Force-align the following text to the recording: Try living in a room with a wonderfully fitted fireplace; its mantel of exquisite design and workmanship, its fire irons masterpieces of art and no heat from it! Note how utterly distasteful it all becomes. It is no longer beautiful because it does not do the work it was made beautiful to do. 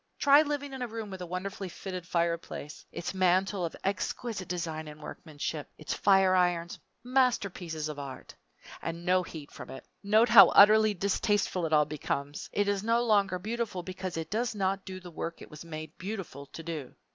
Try 0.17 0.41
living 0.41 0.73
in 0.73 0.81
a 0.81 0.87
room 0.87 1.11
with 1.11 1.21
a 1.21 1.27
wonderfully 1.27 1.69
fitted 1.69 2.07
fireplace; 2.07 2.87
its 2.91 3.13
mantel 3.13 3.63
of 3.63 3.75
exquisite 3.83 4.47
design 4.47 4.87
and 4.87 4.99
workmanship, 4.99 5.69
its 5.77 5.93
fire 5.93 6.33
irons 6.33 6.79
masterpieces 7.03 7.87
of 7.87 7.99
art 7.99 8.33
and 8.81 9.05
no 9.05 9.21
heat 9.21 9.51
from 9.51 9.69
it! 9.69 9.85
Note 10.01 10.29
how 10.29 10.47
utterly 10.49 10.95
distasteful 10.95 11.67
it 11.67 11.73
all 11.73 11.85
becomes. 11.85 12.49
It 12.51 12.67
is 12.67 12.83
no 12.83 13.03
longer 13.03 13.37
beautiful 13.37 13.83
because 13.83 14.17
it 14.17 14.31
does 14.31 14.55
not 14.55 14.85
do 14.85 14.99
the 14.99 15.11
work 15.11 15.39
it 15.39 15.51
was 15.51 15.63
made 15.63 15.95
beautiful 15.99 16.47
to 16.47 16.63
do. 16.63 16.95